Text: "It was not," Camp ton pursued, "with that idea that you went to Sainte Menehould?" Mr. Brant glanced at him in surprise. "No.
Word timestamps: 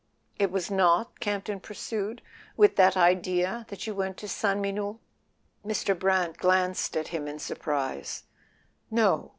"It 0.39 0.49
was 0.49 0.71
not," 0.71 1.19
Camp 1.19 1.43
ton 1.45 1.59
pursued, 1.59 2.23
"with 2.57 2.75
that 2.75 2.97
idea 2.97 3.65
that 3.69 3.85
you 3.85 3.93
went 3.93 4.17
to 4.17 4.27
Sainte 4.27 4.59
Menehould?" 4.59 4.97
Mr. 5.63 5.93
Brant 5.99 6.37
glanced 6.37 6.97
at 6.97 7.09
him 7.09 7.27
in 7.27 7.37
surprise. 7.37 8.23
"No. 8.89 9.29